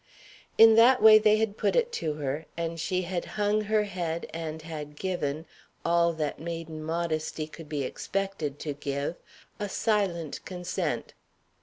[0.57, 4.25] In that way they had put it to her; and she had hung her head
[4.33, 5.45] and had given
[5.85, 9.15] all that maiden modesty could be expected to give
[9.59, 11.13] a silent consent.